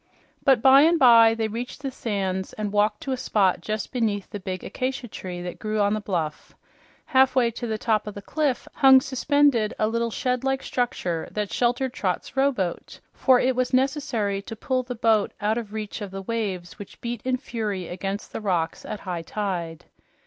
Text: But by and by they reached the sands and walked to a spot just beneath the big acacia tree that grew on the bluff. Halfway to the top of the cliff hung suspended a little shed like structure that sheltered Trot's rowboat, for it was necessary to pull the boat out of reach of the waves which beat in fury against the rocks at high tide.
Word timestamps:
But 0.43 0.63
by 0.63 0.81
and 0.81 0.97
by 0.97 1.35
they 1.35 1.47
reached 1.47 1.83
the 1.83 1.91
sands 1.91 2.53
and 2.53 2.73
walked 2.73 3.01
to 3.01 3.11
a 3.11 3.17
spot 3.17 3.61
just 3.61 3.91
beneath 3.93 4.31
the 4.31 4.39
big 4.39 4.63
acacia 4.63 5.07
tree 5.07 5.43
that 5.43 5.59
grew 5.59 5.79
on 5.79 5.93
the 5.93 6.01
bluff. 6.01 6.55
Halfway 7.05 7.51
to 7.51 7.67
the 7.67 7.77
top 7.77 8.07
of 8.07 8.15
the 8.15 8.21
cliff 8.23 8.67
hung 8.73 8.99
suspended 8.99 9.75
a 9.77 9.87
little 9.87 10.09
shed 10.09 10.43
like 10.43 10.63
structure 10.63 11.27
that 11.29 11.53
sheltered 11.53 11.93
Trot's 11.93 12.35
rowboat, 12.35 12.99
for 13.13 13.39
it 13.39 13.55
was 13.55 13.75
necessary 13.75 14.41
to 14.41 14.55
pull 14.55 14.81
the 14.81 14.95
boat 14.95 15.33
out 15.39 15.59
of 15.59 15.71
reach 15.71 16.01
of 16.01 16.09
the 16.09 16.23
waves 16.23 16.79
which 16.79 16.99
beat 16.99 17.21
in 17.21 17.37
fury 17.37 17.87
against 17.87 18.33
the 18.33 18.41
rocks 18.41 18.83
at 18.83 19.01
high 19.01 19.21
tide. 19.21 19.85